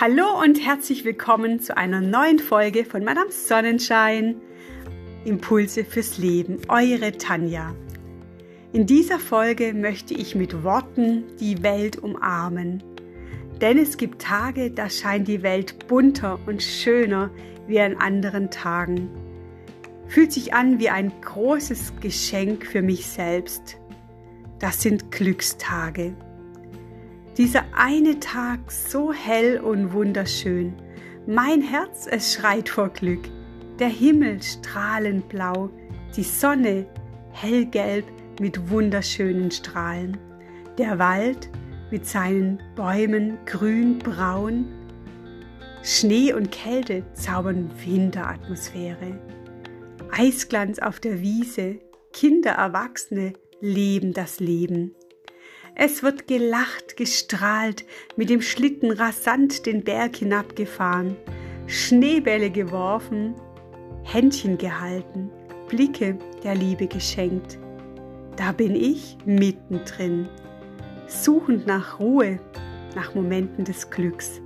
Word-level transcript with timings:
Hallo 0.00 0.40
und 0.40 0.64
herzlich 0.64 1.04
willkommen 1.04 1.58
zu 1.58 1.76
einer 1.76 2.00
neuen 2.00 2.38
Folge 2.38 2.84
von 2.84 3.02
Madame 3.02 3.32
Sonnenschein. 3.32 4.36
Impulse 5.24 5.84
fürs 5.84 6.18
Leben, 6.18 6.60
eure 6.68 7.18
Tanja. 7.18 7.74
In 8.72 8.86
dieser 8.86 9.18
Folge 9.18 9.74
möchte 9.74 10.14
ich 10.14 10.36
mit 10.36 10.62
Worten 10.62 11.24
die 11.40 11.64
Welt 11.64 11.96
umarmen. 11.96 12.80
Denn 13.60 13.76
es 13.76 13.96
gibt 13.96 14.22
Tage, 14.22 14.70
da 14.70 14.88
scheint 14.88 15.26
die 15.26 15.42
Welt 15.42 15.88
bunter 15.88 16.38
und 16.46 16.62
schöner 16.62 17.32
wie 17.66 17.80
an 17.80 17.96
anderen 17.96 18.52
Tagen. 18.52 19.10
Fühlt 20.06 20.32
sich 20.32 20.54
an 20.54 20.78
wie 20.78 20.90
ein 20.90 21.10
großes 21.22 21.94
Geschenk 22.00 22.64
für 22.64 22.82
mich 22.82 23.04
selbst. 23.04 23.78
Das 24.60 24.80
sind 24.80 25.10
Glückstage. 25.10 26.14
Dieser 27.38 27.62
eine 27.72 28.18
Tag 28.18 28.72
so 28.72 29.12
hell 29.12 29.60
und 29.60 29.92
wunderschön. 29.92 30.74
Mein 31.24 31.62
Herz, 31.62 32.08
es 32.10 32.34
schreit 32.34 32.68
vor 32.68 32.88
Glück. 32.88 33.28
Der 33.78 33.86
Himmel 33.86 34.42
strahlend 34.42 35.28
blau, 35.28 35.70
die 36.16 36.24
Sonne 36.24 36.84
hellgelb 37.30 38.06
mit 38.40 38.70
wunderschönen 38.70 39.52
Strahlen. 39.52 40.16
Der 40.78 40.98
Wald 40.98 41.48
mit 41.92 42.06
seinen 42.06 42.60
Bäumen 42.74 43.38
grün-braun. 43.46 44.66
Schnee 45.84 46.32
und 46.32 46.50
Kälte 46.50 47.04
zaubern 47.12 47.70
Winteratmosphäre. 47.84 49.16
Eisglanz 50.10 50.80
auf 50.80 50.98
der 50.98 51.20
Wiese, 51.20 51.78
Kinder, 52.12 52.50
Erwachsene 52.50 53.34
leben 53.60 54.12
das 54.12 54.40
Leben. 54.40 54.96
Es 55.74 56.02
wird 56.02 56.26
gelacht, 56.26 56.96
gestrahlt, 56.96 57.84
mit 58.16 58.30
dem 58.30 58.42
Schlitten 58.42 58.90
rasant 58.90 59.66
den 59.66 59.84
Berg 59.84 60.16
hinabgefahren, 60.16 61.16
Schneebälle 61.66 62.50
geworfen, 62.50 63.34
Händchen 64.02 64.58
gehalten, 64.58 65.30
Blicke 65.68 66.18
der 66.42 66.54
Liebe 66.54 66.86
geschenkt. 66.86 67.58
Da 68.36 68.52
bin 68.52 68.74
ich 68.74 69.18
mittendrin, 69.24 70.28
suchend 71.06 71.66
nach 71.66 71.98
Ruhe, 72.00 72.40
nach 72.94 73.14
Momenten 73.14 73.64
des 73.64 73.90
Glücks. 73.90 74.40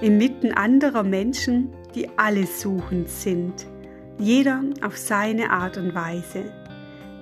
Inmitten 0.00 0.52
anderer 0.52 1.02
Menschen, 1.02 1.72
die 1.94 2.08
alle 2.16 2.46
suchend 2.46 3.08
sind, 3.08 3.66
jeder 4.18 4.62
auf 4.82 4.96
seine 4.96 5.50
Art 5.50 5.76
und 5.76 5.94
Weise. 5.94 6.52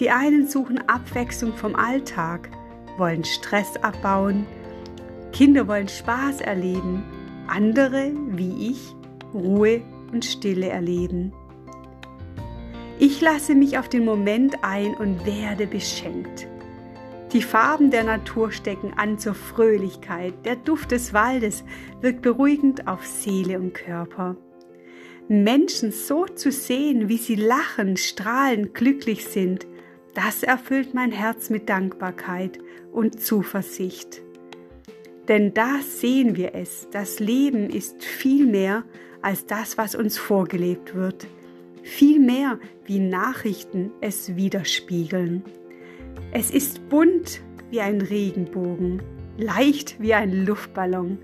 Die 0.00 0.10
einen 0.10 0.48
suchen 0.48 0.86
Abwechslung 0.88 1.56
vom 1.56 1.74
Alltag, 1.74 2.50
wollen 2.98 3.24
Stress 3.24 3.76
abbauen, 3.76 4.46
Kinder 5.32 5.68
wollen 5.68 5.88
Spaß 5.88 6.40
erleben, 6.40 7.04
andere, 7.46 8.12
wie 8.30 8.70
ich, 8.70 8.94
Ruhe 9.32 9.82
und 10.12 10.24
Stille 10.24 10.68
erleben. 10.68 11.32
Ich 12.98 13.20
lasse 13.20 13.54
mich 13.54 13.78
auf 13.78 13.88
den 13.88 14.04
Moment 14.04 14.56
ein 14.62 14.94
und 14.96 15.24
werde 15.24 15.66
beschenkt. 15.66 16.48
Die 17.32 17.42
Farben 17.42 17.90
der 17.90 18.04
Natur 18.04 18.50
stecken 18.50 18.94
an 18.96 19.18
zur 19.18 19.34
Fröhlichkeit, 19.34 20.34
der 20.44 20.56
Duft 20.56 20.90
des 20.90 21.12
Waldes 21.12 21.62
wirkt 22.00 22.22
beruhigend 22.22 22.88
auf 22.88 23.06
Seele 23.06 23.60
und 23.60 23.74
Körper. 23.74 24.36
Menschen 25.28 25.92
so 25.92 26.24
zu 26.24 26.50
sehen, 26.50 27.08
wie 27.08 27.18
sie 27.18 27.36
lachen, 27.36 27.96
strahlen, 27.98 28.72
glücklich 28.72 29.26
sind, 29.26 29.67
das 30.18 30.42
erfüllt 30.42 30.94
mein 30.94 31.12
Herz 31.12 31.48
mit 31.48 31.68
Dankbarkeit 31.68 32.58
und 32.90 33.20
Zuversicht. 33.20 34.20
Denn 35.28 35.54
da 35.54 35.78
sehen 35.80 36.34
wir 36.34 36.56
es, 36.56 36.88
das 36.90 37.20
Leben 37.20 37.70
ist 37.70 38.04
viel 38.04 38.44
mehr 38.44 38.82
als 39.22 39.46
das, 39.46 39.78
was 39.78 39.94
uns 39.94 40.18
vorgelebt 40.18 40.96
wird, 40.96 41.28
viel 41.84 42.18
mehr 42.18 42.58
wie 42.84 42.98
Nachrichten 42.98 43.92
es 44.00 44.34
widerspiegeln. 44.34 45.44
Es 46.32 46.50
ist 46.50 46.88
bunt 46.88 47.40
wie 47.70 47.80
ein 47.80 48.00
Regenbogen, 48.00 49.00
leicht 49.36 50.00
wie 50.00 50.14
ein 50.14 50.44
Luftballon 50.44 51.18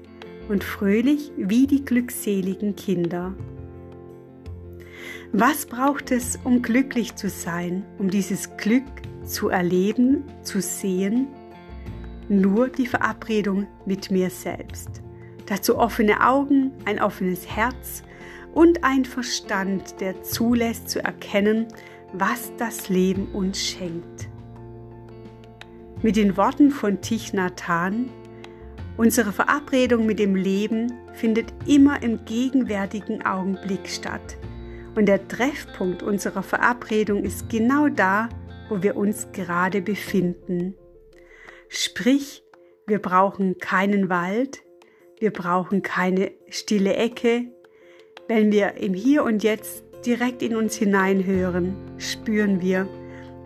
und 0.48 0.62
fröhlich 0.62 1.32
wie 1.36 1.66
die 1.66 1.84
glückseligen 1.84 2.76
Kinder. 2.76 3.34
Was 5.36 5.66
braucht 5.66 6.12
es, 6.12 6.38
um 6.44 6.62
glücklich 6.62 7.16
zu 7.16 7.28
sein, 7.28 7.84
um 7.98 8.08
dieses 8.08 8.56
Glück 8.56 8.84
zu 9.24 9.48
erleben, 9.48 10.22
zu 10.44 10.60
sehen? 10.60 11.26
Nur 12.28 12.68
die 12.68 12.86
Verabredung 12.86 13.66
mit 13.84 14.12
mir 14.12 14.30
selbst. 14.30 15.02
Dazu 15.46 15.76
offene 15.76 16.24
Augen, 16.24 16.70
ein 16.84 17.02
offenes 17.02 17.48
Herz 17.48 18.04
und 18.52 18.84
ein 18.84 19.04
Verstand, 19.04 20.00
der 20.00 20.22
zulässt 20.22 20.88
zu 20.88 21.02
erkennen, 21.02 21.66
was 22.12 22.52
das 22.56 22.88
Leben 22.88 23.26
uns 23.32 23.58
schenkt. 23.58 24.28
Mit 26.00 26.14
den 26.14 26.36
Worten 26.36 26.70
von 26.70 27.00
Thich 27.00 27.32
Nhat 27.32 27.66
Hanh, 27.66 28.08
unsere 28.96 29.32
Verabredung 29.32 30.06
mit 30.06 30.20
dem 30.20 30.36
Leben 30.36 30.92
findet 31.12 31.52
immer 31.66 32.00
im 32.04 32.24
gegenwärtigen 32.24 33.26
Augenblick 33.26 33.88
statt– 33.88 34.36
und 34.94 35.06
der 35.06 35.26
Treffpunkt 35.28 36.02
unserer 36.02 36.42
Verabredung 36.42 37.24
ist 37.24 37.48
genau 37.48 37.88
da, 37.88 38.28
wo 38.68 38.82
wir 38.82 38.96
uns 38.96 39.28
gerade 39.32 39.82
befinden. 39.82 40.74
Sprich, 41.68 42.44
wir 42.86 43.00
brauchen 43.00 43.58
keinen 43.58 44.08
Wald, 44.08 44.62
wir 45.18 45.32
brauchen 45.32 45.82
keine 45.82 46.32
stille 46.48 46.94
Ecke. 46.94 47.46
Wenn 48.28 48.52
wir 48.52 48.74
im 48.74 48.94
Hier 48.94 49.24
und 49.24 49.42
Jetzt 49.42 49.84
direkt 50.06 50.42
in 50.42 50.54
uns 50.54 50.76
hineinhören, 50.76 51.74
spüren 51.98 52.60
wir, 52.60 52.88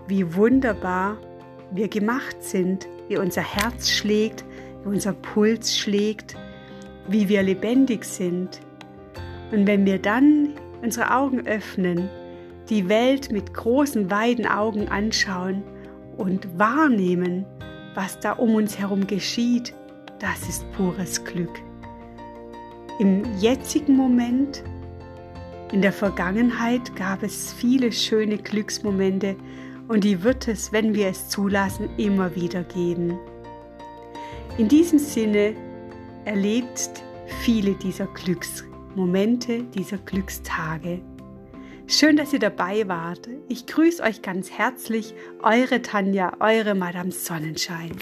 wie 0.09 0.35
wunderbar 0.35 1.19
wir 1.73 1.89
gemacht 1.89 2.43
sind, 2.43 2.89
wie 3.09 3.19
unser 3.19 3.43
Herz 3.43 3.91
schlägt, 3.91 4.45
wie 4.83 4.89
unser 4.89 5.13
Puls 5.13 5.77
schlägt, 5.77 6.37
wie 7.09 7.29
wir 7.29 7.43
lebendig 7.43 8.05
sind. 8.05 8.61
Und 9.51 9.67
wenn 9.67 9.87
wir 9.87 9.99
dann 9.99 10.55
unsere 10.83 11.15
Augen 11.15 11.47
öffnen, 11.47 12.09
die 12.69 12.89
Welt 12.89 13.33
mit 13.33 13.55
großen, 13.55 14.11
weiten 14.11 14.47
Augen 14.47 14.89
anschauen 14.89 15.63
und 16.17 16.59
wahrnehmen, 16.59 17.47
was 17.95 18.21
da 18.21 18.33
um 18.33 18.55
uns 18.55 18.79
herum 18.79 19.07
geschieht, 19.07 19.75
das 20.21 20.49
ist 20.49 20.71
pures 20.73 21.25
Glück. 21.25 21.63
Im 22.99 23.23
jetzigen 23.39 23.97
Moment, 23.97 24.65
in 25.73 25.83
der 25.83 25.93
Vergangenheit 25.93 26.95
gab 26.97 27.23
es 27.23 27.53
viele 27.53 27.93
schöne 27.93 28.39
Glücksmomente 28.39 29.37
und 29.87 30.05
die 30.05 30.23
wird 30.23 30.49
es, 30.49 30.73
wenn 30.73 30.95
wir 30.95 31.09
es 31.09 31.29
zulassen, 31.29 31.89
immer 31.97 32.35
wieder 32.35 32.63
geben. 32.65 33.19
In 34.59 34.69
diesem 34.69 34.99
Sinne 34.99 35.55
erlebt 36.25 37.03
viele 37.43 37.73
dieser 37.75 38.07
Glücksmomente. 38.07 38.68
Momente 38.99 39.63
dieser 39.63 39.99
Glückstage. 39.99 41.01
Schön, 41.87 42.17
dass 42.17 42.33
ihr 42.33 42.41
dabei 42.41 42.89
wart. 42.89 43.29
Ich 43.49 43.67
grüße 43.67 44.03
euch 44.03 44.23
ganz 44.23 44.51
herzlich, 44.51 45.15
eure 45.41 45.81
Tanja, 45.83 46.33
eure 46.41 46.75
Madame 46.75 47.13
Sonnenschein. 47.13 47.93